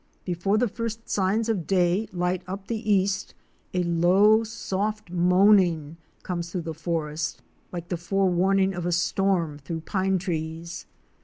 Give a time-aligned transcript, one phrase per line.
[0.25, 3.35] Before the first signs of day light up the east,
[3.71, 9.81] a low, soft moaning comes through the forest, like the forewarning yf a storm through
[9.81, 10.87] pine trees.